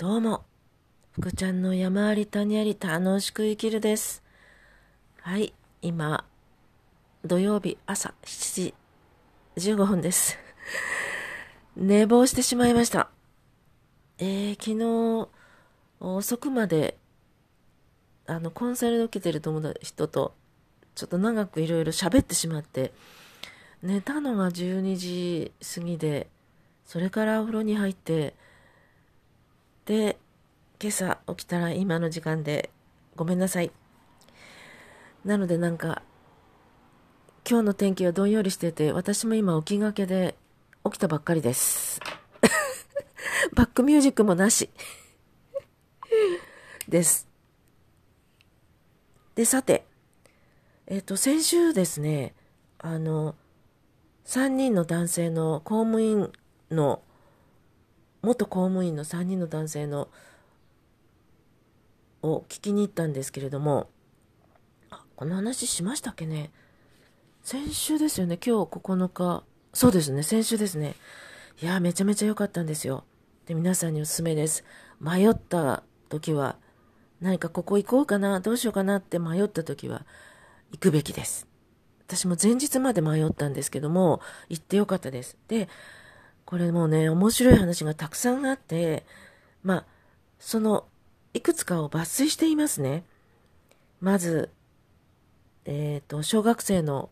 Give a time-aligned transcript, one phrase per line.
[0.00, 0.46] どうも、
[1.12, 4.22] 福ちゃんの山あり谷あり楽しく生きるです。
[5.20, 6.24] はい、今、
[7.22, 8.72] 土曜日朝7
[9.58, 10.38] 時15分です。
[11.76, 13.10] 寝坊してしまいました。
[14.16, 15.28] えー、昨日、
[16.00, 16.96] 遅くまで、
[18.26, 20.34] あの、コンサル受けてる友達人と、
[20.94, 22.94] ちょっと長くいろいろ喋ってしまって、
[23.82, 26.30] 寝たのが12時過ぎで、
[26.86, 28.34] それからお風呂に入って、
[29.86, 30.18] で、
[30.80, 32.70] 今朝起きたら今の時間で
[33.16, 33.70] ごめんなさい。
[35.24, 36.02] なのでなんか、
[37.48, 40.36] 今日の天気はどんよりしてて、私も今起きがけで
[40.84, 42.00] 起きたばっかりです。
[43.54, 44.70] バックミュージックもなし。
[46.88, 47.28] です。
[49.34, 49.86] で、さて、
[50.86, 52.34] えっ、と、先週ですね、
[52.78, 53.34] あの、
[54.24, 56.32] 3人の男性の公務員
[56.70, 57.02] の
[58.22, 60.08] 元公務員の3人の男性の
[62.22, 63.88] を聞きに行ったんですけれども
[65.16, 66.50] この話しましたっけね？
[67.42, 68.38] 先週ですよね。
[68.44, 69.44] 今日9日。
[69.72, 70.22] そうですね。
[70.22, 70.94] 先週ですね。
[71.62, 73.04] いやめちゃめちゃ良かったんですよ。
[73.46, 74.64] で皆さんにおすすめです。
[75.00, 76.56] 迷った時は
[77.20, 78.40] 何かここ行こうかな？
[78.40, 80.04] どうしようかなって迷った時は
[80.72, 81.46] 行くべきです。
[82.06, 85.36] 私も前日まで迷ったんですけども行ってよかったです。
[85.48, 85.68] で
[86.50, 89.06] これもうね、面白い話がたくさんあって、
[89.62, 89.86] まあ、
[90.40, 90.84] その、
[91.32, 93.04] いくつかを抜粋していますね。
[94.00, 94.50] まず、
[95.64, 97.08] えっ、と、小学生の、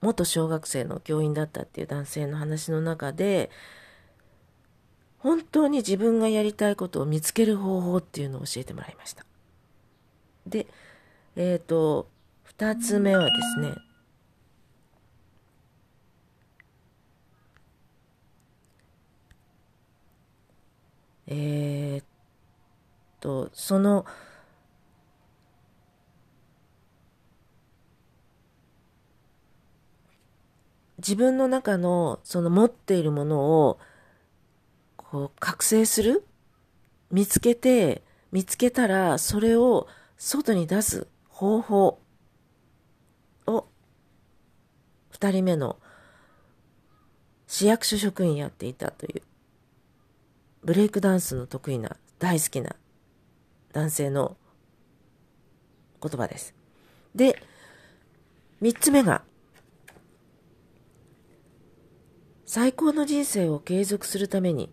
[0.00, 3.50] 元小学生の教員だったっていう男性の話の中で、
[5.18, 9.24] 本当に自分がやりたいことを見つける方法っていうのを教えてもらいました。
[10.48, 10.66] で、
[11.36, 12.08] えっ、と、
[12.42, 13.72] 二つ目はですね、
[21.30, 22.04] えーっ
[23.20, 24.04] と、その、
[30.98, 33.78] 自分の中のその持っているものを
[34.96, 36.26] こう覚醒する
[37.10, 38.02] 見つけて
[38.32, 39.88] 見つけたらそれを
[40.18, 41.98] 外に出す方法
[43.46, 43.66] を
[45.08, 45.78] 二人目の
[47.46, 49.29] 市役所職員やっていたという。
[50.62, 52.76] ブレイクダンスの得意な大好きな
[53.72, 54.36] 男性の
[56.02, 56.54] 言葉です。
[57.14, 57.42] で、
[58.60, 59.22] 三つ目が、
[62.44, 64.70] 最高の人生を継続するために、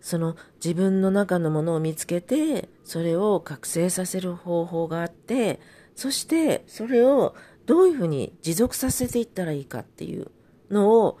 [0.00, 5.60] その自分の中のものを見つけて、それを覚醒させる方法があって、
[5.94, 7.34] そしてそれを
[7.66, 10.30] どういうふうに持続させていったらいいかっていう
[10.70, 11.18] のを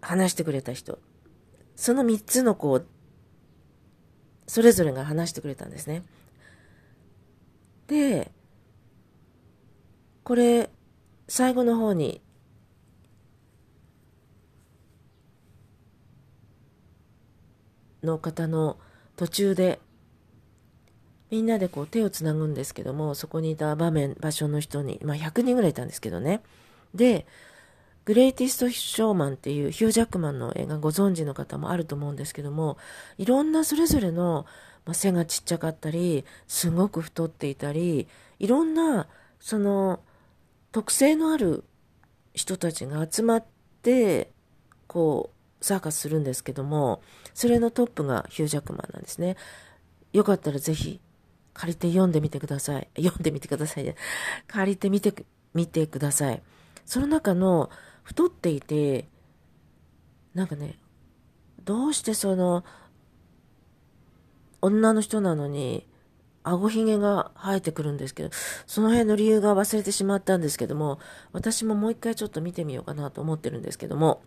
[0.00, 0.98] 話してくれた人。
[1.76, 2.86] その3つのこう、
[4.46, 6.02] それぞれが話してくれたんですね。
[7.86, 8.32] で、
[10.24, 10.70] これ、
[11.28, 12.20] 最後の方に、
[18.02, 18.78] の方の
[19.16, 19.80] 途中で、
[21.30, 26.42] みんなでこう手をつなぐんですけども、そこにいた場面、場所の人に、まあ100人ぐらいいたんですけどね。
[26.94, 27.26] で、
[28.04, 32.78] グレイティスト・ショーマンっていうヒュージャックマンの映画ご存知の方もあると思うんですけども、
[33.18, 34.46] いろんなそれぞれの、
[34.86, 39.06] まあ、背がちっちゃかったり、すごく太っていたり、いろんな、
[39.38, 40.00] その、
[40.72, 41.64] 特性のある
[42.34, 43.44] 人たちが集まっ
[43.82, 44.32] て、
[44.86, 45.30] こ
[45.60, 47.02] う、サーカスするんですけども、
[47.34, 49.36] それのトップがヒュージャックマンなんですね。
[50.12, 51.00] よかったらぜひ、
[51.52, 52.88] 借りて読んでみてください。
[52.96, 53.94] 読んでみてくださいね。
[54.46, 55.12] 借りてみて、
[55.52, 56.42] みてください。
[56.86, 57.70] その中の、
[58.02, 59.08] 太っていて、
[60.34, 60.78] なんかね、
[61.64, 62.64] どうしてその、
[64.62, 65.86] 女の人なのに、
[66.42, 68.30] 顎ひげが生えてくるんですけど、
[68.66, 70.98] その辺の理由が忘れてしまったんですけども、
[71.32, 74.22] 私ももう一回ちょっと見てみようかなと思ってるんですけども、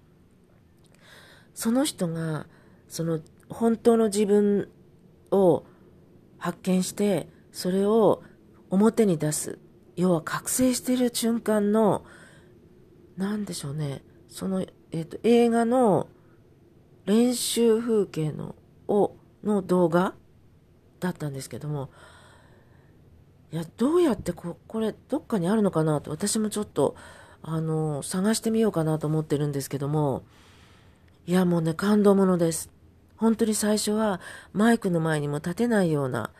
[1.53, 2.47] その人が、
[2.87, 3.19] その、
[3.49, 4.69] 本当の自分
[5.31, 5.63] を
[6.37, 8.23] 発見して、それを
[8.69, 9.59] 表に出す。
[9.95, 12.05] 要は覚醒している瞬間の、
[13.17, 14.01] なんでしょうね。
[14.27, 16.07] その、えっ、と、映画の
[17.05, 18.55] 練習風景の、
[18.87, 20.15] を、の動画
[20.99, 21.89] だったんですけども、
[23.51, 26.95] いや、どうやってこ、これ、どっかにあるのかなと、私もちょっと、
[27.43, 30.23] あの、探してみようかなと思ってるんですけども、
[31.27, 32.71] いや、もうね、感動ものです。
[33.17, 34.21] 本当に最初は、
[34.53, 36.31] マイクの前にも立てないような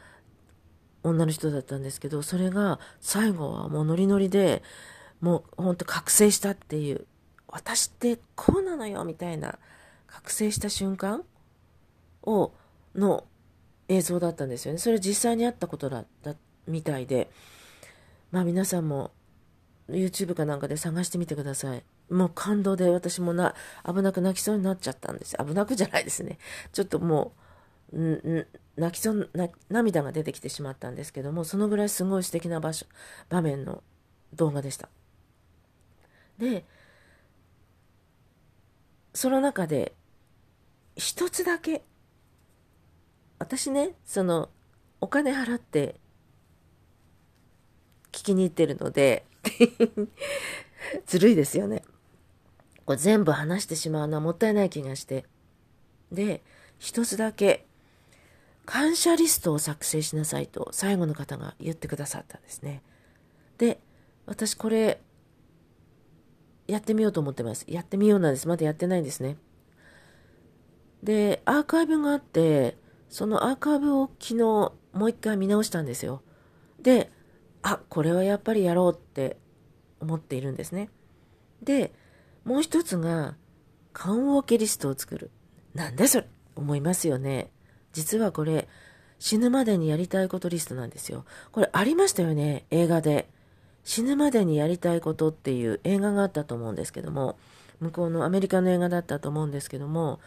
[1.04, 4.64] 女の人だったんですけど、それが、最後はもうノリノリで、
[5.24, 7.08] もう本当覚醒したっていう、
[7.48, 9.58] 私ってこうなのよみたいな
[10.06, 11.24] 覚醒した瞬間
[12.24, 12.52] を、
[12.94, 13.24] の
[13.88, 14.80] 映像だったんですよね。
[14.80, 16.36] それ実際にあったことだった
[16.68, 17.32] みたいで、
[18.32, 19.12] まあ皆さんも
[19.88, 21.86] YouTube かなんかで探してみてください。
[22.10, 23.56] もう感動で私もな、
[23.88, 25.38] 危なく泣きそうになっちゃったんです。
[25.38, 26.38] 危なくじゃないですね。
[26.74, 27.32] ちょっとも
[27.94, 28.46] う、
[28.76, 32.88] 泣きそうな、涙が出てきてしまったんですけども、そのぐらいすごい素敵な場所、
[33.30, 33.84] 場面の
[34.34, 34.90] 動画でした。
[36.44, 36.66] で、
[39.14, 39.94] その中で、
[40.96, 41.84] 一つだけ、
[43.40, 44.50] 私ね、その、
[45.00, 46.00] お金払って
[48.12, 49.26] 聞きに行ってるので
[51.06, 51.84] ずるいですよね。
[52.86, 55.26] これ全部話してしまうのはもったいない気がして。
[56.12, 56.42] で、
[56.80, 57.66] 一つだけ、
[58.66, 62.82] 感謝リストを作成しなさいと最後の方が言ってくださったんですね。
[63.58, 63.80] で、
[64.26, 65.02] 私これ、
[66.68, 67.66] やってみようと思ってます。
[67.68, 68.48] やってみようなんです。
[68.48, 69.38] まだやってないんですね。
[71.04, 72.78] で、アーカイブがあって、
[73.10, 76.22] そのアーカイブを昨日もう一回見直したんですよ。
[76.82, 77.12] で、
[77.62, 79.38] あ、これはやっぱりやろうって
[80.00, 80.90] 思っているんですね。
[81.62, 81.94] で、
[82.46, 83.36] もう一つが、
[83.94, 85.32] 缶オケリストを作る。
[85.74, 87.52] なんでそれ思いますよね。
[87.94, 88.68] 実はこれ、
[89.20, 91.26] 死ぬまでにやりたいことリストなんですよ。
[91.52, 93.30] これありましたよね、映画で。
[93.84, 97.38] 死ぬまでにやりたいことっていう映画があったと思うんですけども、
[97.80, 100.20] 向こうのアメリカの映画だったと思うんですけども、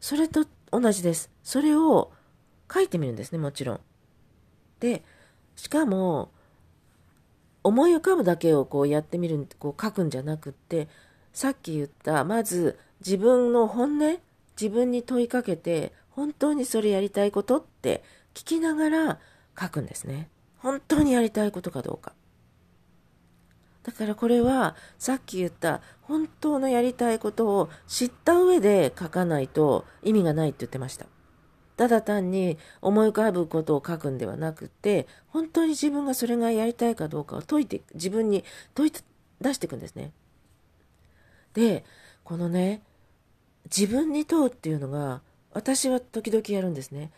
[0.00, 1.30] それと同じです。
[1.42, 2.12] それを
[2.72, 3.80] 書いてみるんですね、もちろん。
[4.80, 5.02] で、
[5.56, 6.30] しかも、
[7.64, 10.88] 思い浮かぶだけをこうやってみる、こう書くんじゃなくって、
[11.32, 14.18] さっき言った、まず自分の本音、
[14.60, 18.02] 自分に問いかけて、本当にそれやりたいことって
[18.34, 19.18] 聞きながら
[19.60, 20.28] 書くんですね。
[20.58, 22.12] 本当にやりたいことかどうか。
[23.82, 31.06] だからこれはさっき言った本当のやりたいことを知った上で書かないと意味がないって言ってました。
[31.78, 38.44] ただ単に思い浮かぶことを書くんではなくて、本当に自分がそれがやりたいかどうかを解いて、自分に
[38.74, 39.00] 問いて
[39.40, 40.10] 出していくんですね。
[41.54, 41.84] で、
[42.24, 42.82] このね、
[43.64, 45.22] 自分に問うっていうのが、
[45.52, 47.12] 私は時々やるんですね。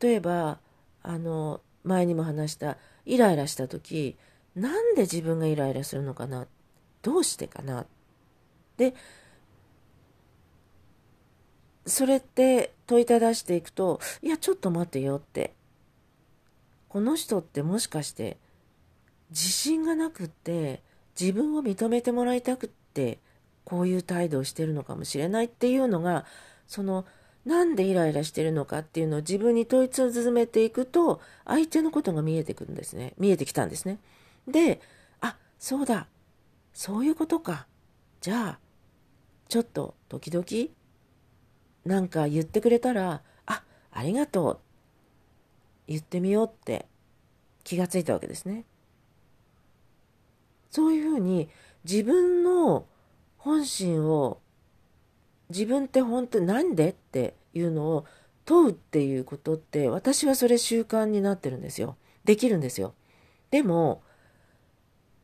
[0.00, 0.58] 例えば、
[1.04, 2.76] あの、前にも話した、
[3.06, 4.16] イライラした時、
[4.56, 6.46] なんで自分がイライラするのかな？
[7.02, 7.86] どうしてかな？
[8.76, 8.94] で、
[11.86, 15.54] それって問いただしていくと、いや、ちょっと待ってよって。
[16.88, 18.36] この人ってもしかして
[19.30, 20.82] 自信がなくって
[21.18, 23.20] 自分を認めてもらいたくって
[23.64, 26.24] こういう態度をしてるのかもしれないっていうのが
[26.66, 27.04] その
[27.46, 33.14] なんでイライラしてるのかっていうのを自分に問い続めていくと相手のことが見えてくるんですね。
[33.18, 33.98] 見えてきたんですね。
[34.46, 34.80] で
[35.20, 36.08] あそうだ
[36.72, 37.66] そういうことか
[38.20, 38.58] じゃあ
[39.48, 40.70] ちょっと時々
[41.84, 44.58] なんか言ってくれたら、あ、ありがとう。
[45.86, 46.86] 言ってみようって
[47.64, 48.64] 気がついたわけですね。
[50.70, 51.48] そういうふうに
[51.82, 52.86] 自分の
[53.38, 54.40] 本心を
[55.48, 58.06] 自分って本当なんでっていうのを
[58.44, 61.96] 問うっていうことって私はそれ習慣になってるんですよ。
[62.24, 62.94] できるんですよ。
[63.50, 64.04] でも、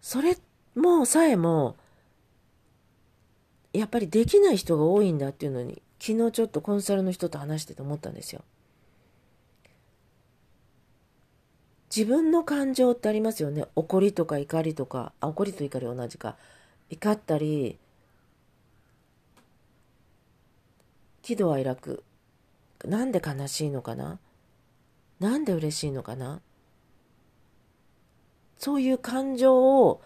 [0.01, 0.37] それ
[0.75, 1.77] もさえも
[3.73, 8.43] やっぱりできない人が多いんだっていうのに昨日ちょっとコンサルの人と話してて思ったんですよ。
[11.95, 13.65] 自分の感情ってありますよね。
[13.75, 16.37] 怒りとか怒りとか、あ、怒りと怒り同じか。
[16.91, 17.79] 怒ったり、
[21.23, 22.05] 喜怒哀楽。
[22.85, 24.19] なんで悲しいのかな？
[25.21, 26.43] なんで嬉しいのかな？
[28.59, 30.03] そういう感情を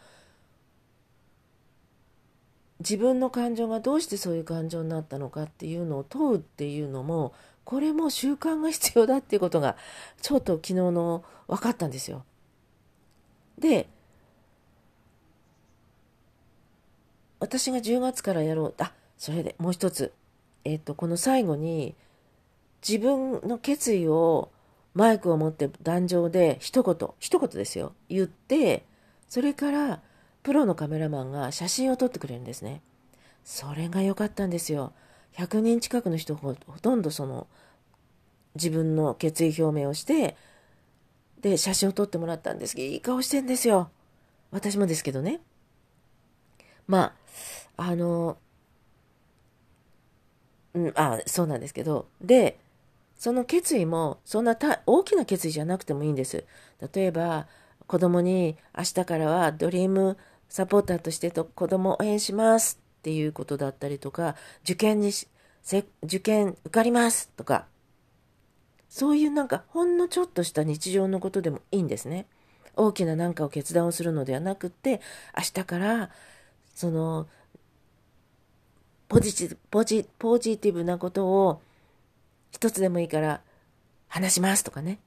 [2.80, 9.76] 自分の感情がどうしてそういう感情になったのかっていうのを問うっていうのもこれも習慣が必要だっていうことが
[10.22, 12.24] ちょっと昨日の分かったんですよ。
[13.58, 13.88] で
[17.38, 20.12] 私が10月からやろうあそれでもう一つ
[20.64, 21.94] えっ、とこの最後に
[22.86, 24.50] 自分の決意を
[24.94, 28.84] マイクを持って壇上で一言一言ですよ言って
[29.28, 30.00] それから
[30.42, 32.82] プロのカメラマンが写真を撮ってくれるんですね。
[33.44, 34.92] それが良かったんですよ。
[35.36, 37.46] 100人近くの人ほとんどその
[38.54, 40.36] 自分の決意表明をして、
[41.40, 43.90] で、写真を撮ってもらったんですけど、いい顔してんですよ。
[44.50, 45.40] 私もですけどね。
[46.86, 47.14] ま
[47.76, 48.36] あ、あの、
[50.74, 52.58] うん、あ、そうなんですけど、で、
[53.20, 56.42] その決意も、そんな大きな決意じゃなくてもいいんです。
[56.94, 57.46] 例えば、
[57.86, 60.16] 子供に明日からはドリーム
[60.48, 65.12] サポーターとしてと子供を応援しますっていうことだったりとか、受験に
[66.02, 67.66] 受験受かりますとか、
[68.88, 72.24] そういうなんかほんのちょっとした日常のことでもいいんですね。
[72.74, 75.02] 大きな何かを決断をするのではなくって、
[75.36, 76.10] 明日から
[76.74, 77.28] その
[79.08, 81.60] ポジティブ、ポジポジティブなことを
[82.50, 83.40] 一つでもいいから
[84.08, 84.98] 話しますとかね。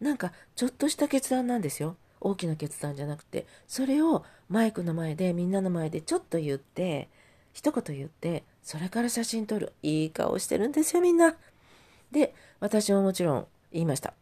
[0.00, 1.96] なんかちょっとした決断なんですよ。
[2.20, 7.08] 大きな決断じゃなくて、それをマイクの前でみんなの前でちょっと言って、
[7.52, 9.72] 一言言って、それから写真撮る。
[9.82, 11.36] いい顔してるんですよ、みんな。
[12.10, 14.14] で、私ももちろん言いました。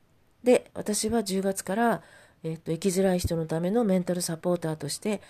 [0.45, 2.03] で、私は10月から、
[2.43, 5.21] えっと、生きづらい人のためのメンタルサポーターとして、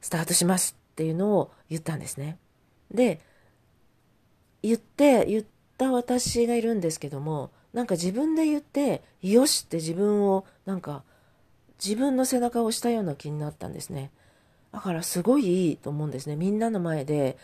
[0.00, 2.38] スタートしますっていうのを言ったんですね。
[2.90, 3.20] で、
[4.62, 5.42] 言って、言っ
[5.82, 11.02] た私がいるんですけども、なんか自分で言って、よしって自分を、なんか、
[11.84, 14.10] 自分の背中を押したような気になったんですね。
[14.72, 16.36] だからすごいいいと思うんですね。
[16.36, 17.36] みんなの前で、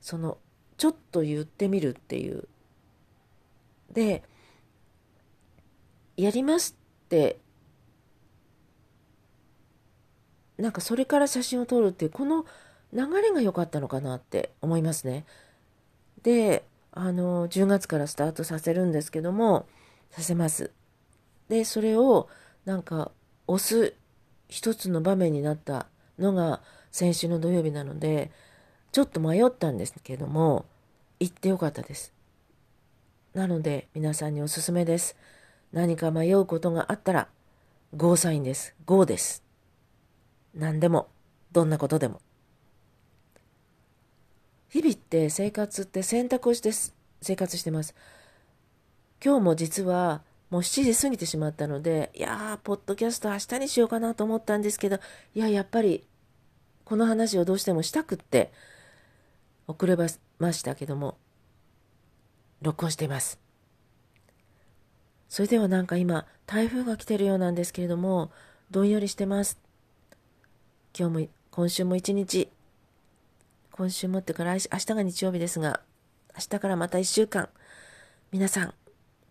[0.00, 0.38] その、
[0.76, 2.48] ちょっと言ってみるっていう。
[3.92, 4.22] で、
[6.16, 6.76] やります
[7.06, 7.38] って
[10.58, 12.46] なんかそれから写真を撮るっていうこの
[12.92, 15.24] 流れが良かったのかなって思いますね。
[16.22, 16.64] で
[16.96, 19.66] あの10月からスタートさせるんですけども
[20.10, 20.70] させます。
[21.48, 22.28] でそれを
[22.64, 23.10] なんか
[23.46, 23.94] 押す
[24.48, 25.86] 一つの場面になった
[26.18, 28.30] のが先週の土曜日なので
[28.92, 30.64] ちょっと迷ったんですけども
[31.20, 32.14] 行ってよかったです。
[33.34, 35.16] なので皆さんにおすすめです。
[35.74, 37.26] 何か迷うことがあったら、
[37.96, 38.76] ゴーサインです。
[38.86, 39.42] ゴーです。
[40.54, 41.08] 何でも、
[41.50, 42.20] どんなことでも。
[44.74, 46.72] 日々って生活って選択をして
[47.22, 47.94] 生活してます。
[49.24, 54.98] 今日も実はもう7時過ぎてしまったので、いやー、ポッドキャスト明日にしようかなと思ったんですけど、
[55.32, 56.02] いや、やっぱり
[56.84, 58.50] この話をどうしてもしたくって
[59.68, 59.96] 遅れ
[60.40, 61.18] ましたけども、
[62.60, 63.38] 録音しています。
[65.28, 68.32] それではなんか今、台風が来てるようなんですけれども、
[68.72, 69.56] どんよりしてます。
[70.98, 72.48] 今日も、今週も一日、
[73.76, 75.80] 今週もってから明日が日曜日ですが、
[76.36, 77.48] 明日からまた一週間、
[78.30, 78.74] 皆さん、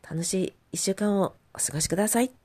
[0.02, 2.43] 楽しい一週間をお過ごしください。